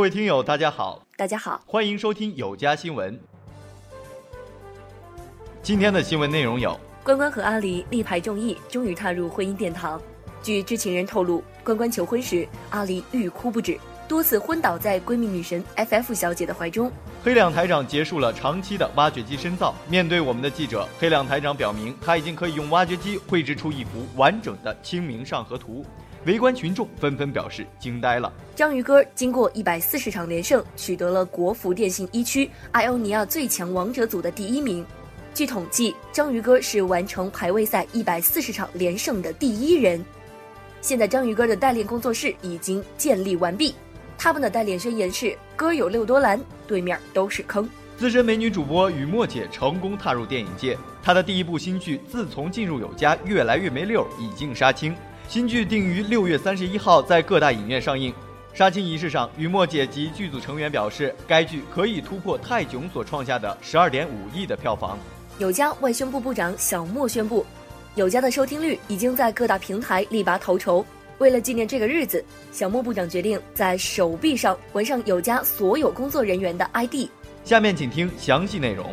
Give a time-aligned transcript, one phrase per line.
[0.00, 3.20] 各位听友，大家好，大家好，欢迎收听有家新闻。
[5.62, 10.00] 今天的新闻内容有：关关和阿离力排众议，终于踏入婚姻殿堂。
[10.42, 13.78] 据知情人透露，关关求婚时，阿离欲哭不止，
[14.08, 16.90] 多次昏倒在闺蜜女神 FF 小姐的怀中。
[17.22, 25.82] 黑两台长结束了长期的挖掘机深造，面对我们的记者，黑两台长表明他已经可以用挖掘机绘制出一幅完整的《清明上河图》。
[26.26, 28.32] 围观群众纷纷表示惊呆了。
[28.54, 34.84] 章鱼哥经过一百四十场连胜，取得了国服电信一区艾欧尼亚最强王者组的第一名。
[35.32, 40.04] 据统计，章鱼哥是完成排位赛一百四十场连胜的第一人。
[40.82, 43.74] 现在章鱼哥的代练工作室已经建立完毕，
[44.18, 47.68] 他们的代练宣言是：哥有六多蓝，对面都是坑。
[47.96, 54.96] 资深美女主播雨墨姐成功踏入电影界，她的第一部新剧《自从进入有家越来越没溜》已经杀青，
[55.30, 58.12] 新剧定于六月三十一号在各大影院上映。
[58.52, 64.98] 杀青仪式上，雨墨姐及剧组成员表示，该剧可以突破泰囧所创下的十二点五亿的票房。
[65.38, 67.46] 有家外宣部部长小莫宣布。
[67.94, 70.84] 有家的收听率已经在各大平台力拔头筹。
[71.18, 77.08] 为了纪念这个日子，小莫部长决定在手臂上纹上有家所有工作人员的 ID。
[77.44, 78.92] 下面请听详细内容。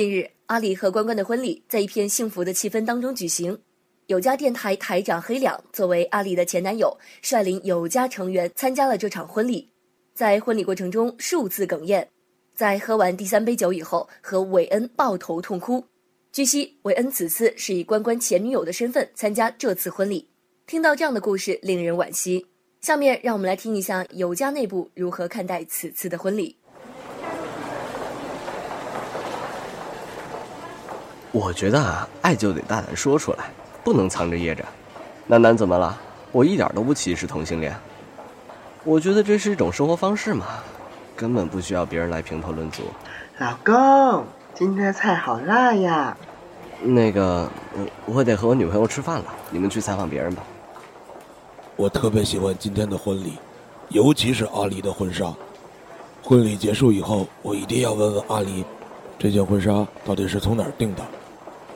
[0.00, 3.58] 近日，阿里和关关的婚礼在一片幸福的气氛当中举行。
[4.06, 9.68] 有家电台台长黑两作为阿里的前男友，率领有家成员参加了这场婚礼。
[10.14, 12.08] 在婚礼过程中数次哽咽，
[12.54, 15.84] 在喝完第三杯酒以后，和韦恩抱头痛哭。
[16.32, 20.30] 据悉，韦恩此次是以关关前女友的身份参加这次婚礼。
[20.66, 22.46] 听到这样的故事，令人惋惜。
[22.80, 26.56] 下面让我们来听一下有家内部如何看待此次的婚礼。
[31.32, 33.50] 我觉得啊，爱就得大胆说出来，
[33.84, 34.64] 不能藏着掖着。
[35.26, 35.96] 楠楠怎么了？
[36.32, 37.74] 我一点都不歧视同性恋。
[38.82, 40.46] 我觉得这是一种生活方式嘛，
[41.14, 42.82] 根本不需要别人来评头论足。
[43.38, 44.24] 老公，
[44.54, 46.16] 今天菜好辣呀！
[46.82, 47.48] 那个，
[48.06, 50.42] 我得和我女朋友吃饭了，你们去采访别人吧。
[51.76, 53.38] 我特别喜欢今天的婚礼，
[53.90, 55.32] 尤其是阿离的婚纱。
[56.22, 58.64] 婚礼结束以后，我一定要问问阿离，
[59.18, 61.02] 这件婚纱到底是从哪儿订的？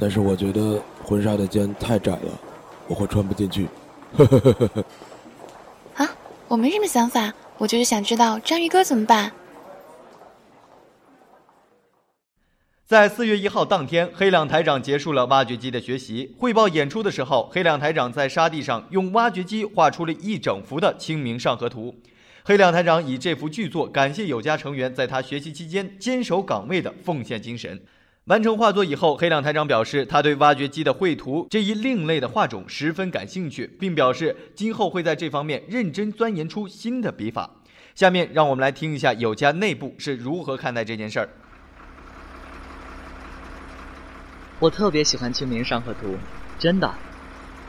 [0.00, 2.40] 但是我觉得婚纱的肩太窄了，
[2.86, 3.66] 我会穿不进去。
[4.16, 4.84] 呵呵呵呵呵。
[6.46, 9.30] 我没什么想法，我就是想知道章鱼哥怎么办。
[12.86, 16.34] 在四月一号当天，黑亮台长结束了挖掘机的学习。
[16.38, 21.92] 汇报演出的时候，黑亮台长在沙地上用挖掘机画出了一整幅的《清明上河图》。
[22.44, 27.78] 黑亮台长以这幅巨作感谢有家成员在他学习期间坚守岗位的奉献精神。
[28.28, 37.48] 完成画作以后，黑亮台长表示，他对挖掘机的绘图这一另类的画种十分感兴趣，并表示今后会在这方面认真钻研出新的笔法。
[37.94, 41.28] 下面让我们来听一下有家内部是如何看待这件事儿。
[44.58, 46.08] 我特别喜欢《清明上河图》，
[46.58, 46.94] 真的。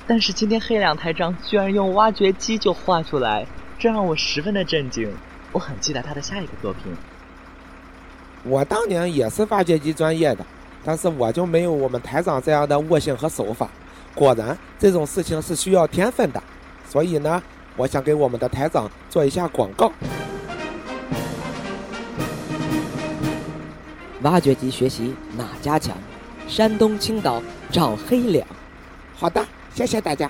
[0.06, 5.10] 但是今天黑亮台长居然用挖掘机就画出来，这让我十分的震惊。
[5.54, 6.92] 我很期待他的下一个作品。
[8.44, 10.46] 我当年也是挖掘机专业的，
[10.84, 13.70] 但是我就没有我们台长这样的悟性和手法。
[14.16, 16.42] 果然，这种事情是需要天分的。
[16.88, 17.42] 所以呢，
[17.76, 19.92] 我想给我们的台长做一下广告。
[24.22, 25.96] 挖掘机学习哪家强？
[26.48, 27.42] 山东青岛
[27.72, 28.46] 找黑两。
[29.16, 30.30] 好的，谢谢大家。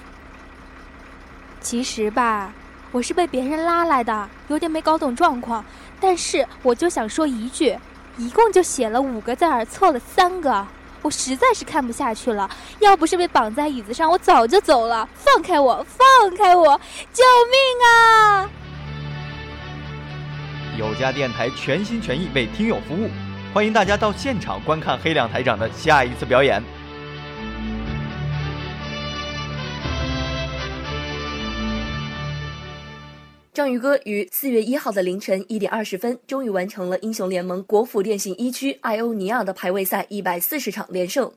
[1.62, 2.54] 其实吧，
[2.92, 5.64] 我是被别人拉来的，有点没搞懂状况。
[6.00, 7.78] 但是我就想说一句。
[8.20, 10.68] 一共就写了五个字儿，错了三个，
[11.02, 12.50] 我实在是看不下去了。
[12.80, 15.08] 要不是被绑在椅子上，我早就走了。
[15.16, 16.80] 放开我，放开我，
[17.14, 18.50] 救命啊！
[20.78, 23.10] 有家电台全心全意为听友服务，
[23.54, 26.62] 欢迎大家到现场观看黑亮台长的下一次表演。
[33.60, 41.30] 章鱼哥于四月一号的凌晨一点二十分，终于完成了英雄联盟国服电信一区艾欧尼亚的排位赛一百四十场连胜。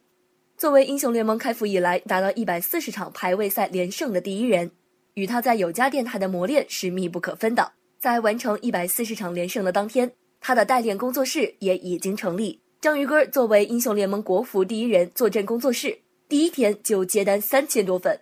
[0.56, 4.70] 作为英雄联盟开服以来达到一百四十场排位赛连胜的第一人，
[5.14, 7.72] 与他在有家电台的磨练是密不可分的。
[7.98, 12.60] 在完成一百四十场连胜的当天，他的代练工作室也已经成立。
[12.80, 15.98] 章鱼哥作为英雄联盟国服第一人坐镇工作室，
[16.28, 18.20] 第一天就接单三千多份。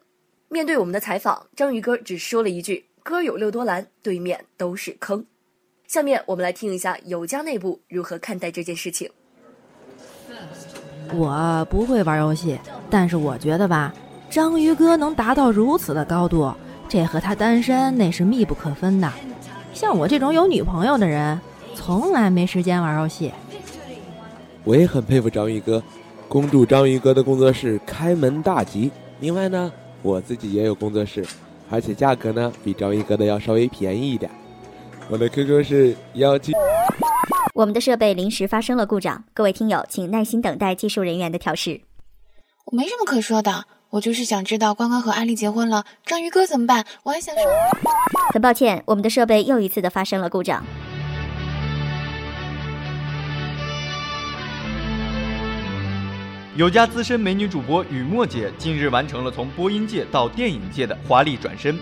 [0.49, 2.87] 面对我们的采访，章鱼哥只说了一句。
[3.11, 5.27] 歌有六多蓝，对面都是坑。
[5.89, 9.11] 下面我们来听一下有家内部如何看待这件事情。
[11.12, 12.57] 我不会玩游戏，
[12.89, 13.93] 但是我觉得吧，
[14.31, 16.55] 章鱼哥能达到如此的高度，
[16.89, 19.12] 这和他单身那是密不可分的。
[19.75, 21.41] 像我这种有女朋友的人，
[21.75, 23.33] 从来没时间玩游戏。
[24.62, 25.83] 我也很佩服章鱼哥，
[26.29, 28.93] 恭祝章鱼哥的工作室开门大吉。
[29.19, 29.73] 另外呢，
[30.03, 31.27] 我自己也有工作室，
[31.71, 34.31] 而且价格呢比章鱼哥的要稍微便宜一点。
[35.09, 36.53] 我的 QQ 是幺七。
[37.55, 41.81] 我们的设备临时发生了故障，各位听友请耐心等待技术人员的调试。
[42.67, 46.85] 我没什么可说的，我就是想知道关关和安利结婚了，章鱼哥怎么办？
[47.03, 47.45] 我还想说，
[48.33, 50.65] 很抱歉，我们的设备又一次的发生了故障。
[56.61, 61.75] 有家资深美女主播雨墨姐近日完成了从播音界到电影界的华丽转身。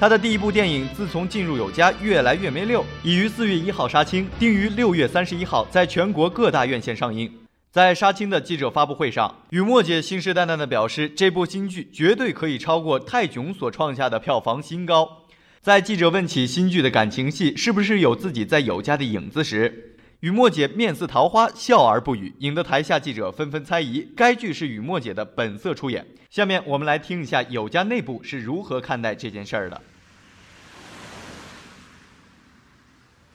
[0.00, 7.30] 她的第一部电影自从进入有家越来越没溜，已于四月一号杀青，定于六月三十一号在全国各大院线上映。
[7.70, 15.26] 在杀青的记者发布会上，雨墨姐信誓旦旦地表示，这部新剧绝对可以超过泰囧所创下的票房新高。
[15.60, 19.91] 在记者问起新剧的感情戏是不是有自己在有家的影子时，
[20.22, 26.06] 雨墨姐面似桃花，笑而不语，引得台下记者纷纷猜疑该剧是雨墨姐的本色出演。
[26.30, 29.82] 下面我们来听一下有家内部是如何看待这件事儿的。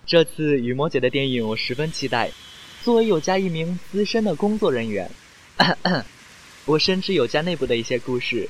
[0.05, 2.31] 这次雨墨姐的电影我十分期待。
[2.83, 5.11] 作为有家一名资深的工作人员，
[5.57, 6.01] 咳 咳
[6.65, 8.49] 我深知有家内部的一些故事。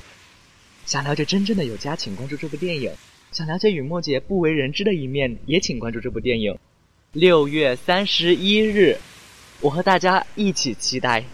[0.86, 2.92] 想了解真正的有家，请关注这部电影；
[3.32, 6.56] 想了解雨墨姐不为人知的一面，也请关注这部电影。
[7.14, 8.98] 六月三十一日，
[9.62, 11.24] 我和大家一起期待。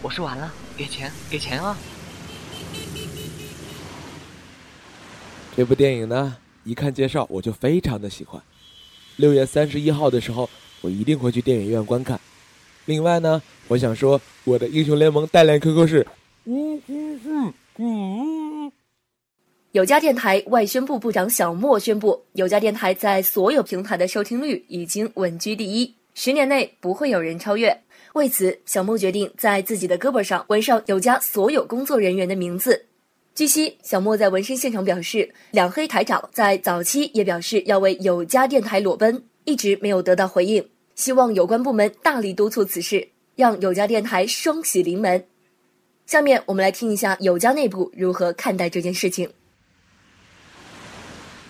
[0.00, 1.76] 我说完了，给钱，给钱啊！
[5.56, 8.40] 这部电影呢，一看介绍我就非常的喜欢。
[9.16, 10.48] 六月三十一号的时候，
[10.80, 12.20] 我一定会去电影院观看。
[12.84, 16.06] 另外呢，我想说，我的英雄联盟代练 QQ 是。
[16.44, 18.53] 嗯嗯嗯嗯。
[19.74, 27.76] 有家电台外宣部部长小莫宣布，有家电台在所有平台的收听率已经稳居第一，十年内不会有人超越。
[28.12, 32.86] 为此，小莫决定在自己的胳膊上纹上有家所有工作人员的名字。
[33.34, 45.24] 据悉，小莫在纹身现场表示，两黑台长在早期也表示要为有家电台裸奔，一直没有得到回应，希望有关部门大力督促此事，让有家电台双喜临门。
[46.06, 49.28] 下面我们来听一下有家内部如何看待这件事情。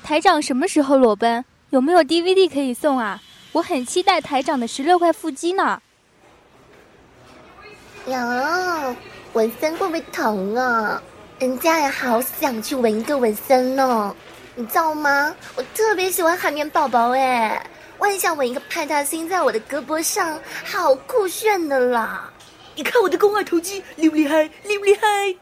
[0.04, 1.42] 台长什么时候裸奔？
[1.70, 3.22] 有没有 DVD 可以送啊？
[3.52, 5.80] 我很期待台长的十六块腹肌呢。
[8.08, 8.94] 呀，
[9.32, 11.02] 纹身会不会疼啊？
[11.38, 14.14] 人家也好想去纹一个纹身呢，
[14.54, 15.34] 你知道吗？
[15.56, 17.66] 我特别喜欢海绵宝宝哎，
[17.96, 22.30] 我很想纹一个派大星在我的胳膊上，好酷炫的啦！
[22.76, 24.42] 你看我的肱二头肌厉不厉害？
[24.64, 25.34] 厉不厉害？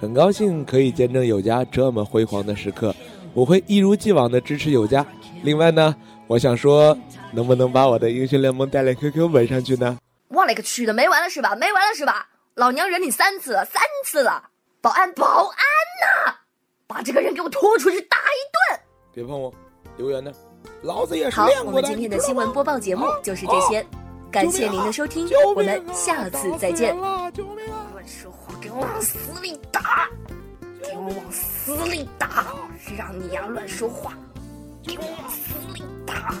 [0.00, 2.94] 很高兴可以见证有家这么辉煌的时刻，
[3.34, 5.04] 我会一如既往的支持有家。
[5.42, 5.94] 另外呢，
[6.26, 6.96] 我想说，
[7.32, 9.98] 能不能把我的英雄联盟带来 QQ 纹上去呢？
[10.28, 11.56] 我勒个去的，没完了是吧？
[11.56, 12.28] 没完了是吧？
[12.54, 14.42] 老娘忍你三次了，三次了！
[14.80, 16.34] 保安，保安呐，
[16.86, 18.40] 把这个人给我拖出去打一
[18.72, 18.80] 顿！
[19.12, 19.52] 别碰我，
[19.96, 20.30] 留言呢，
[20.82, 23.84] 老子也是好，我们今天的新闻播报节目就是这些，
[24.30, 26.96] 感谢您的收听，我们下次再见。
[28.60, 30.08] 给我往死里打！
[30.82, 32.44] 给我往死里打！
[32.96, 34.12] 让你呀乱说话！
[34.82, 36.34] 给我往死里打！